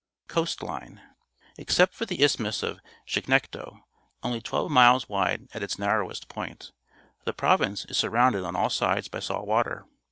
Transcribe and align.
Coast 0.27 0.63
line.— 0.63 0.99
Except 1.59 1.93
for 1.93 2.07
the 2.07 2.23
Isthmus 2.23 2.63
of 2.63 2.79
Cjiignecto, 3.07 3.83
only 4.23 4.41
twelve 4.41 4.71
miles 4.71 5.07
wide 5.07 5.47
at 5.53 5.61
its 5.61 5.77
narrowest 5.77 6.27
point, 6.27 6.71
the 7.23 7.33
province 7.33 7.85
is 7.85 7.97
surrounded 7.99 8.43
on 8.43 8.55
all 8.55 8.71
sides 8.71 9.09
by 9.09 9.19
salt 9.19 9.45
water. 9.45 9.85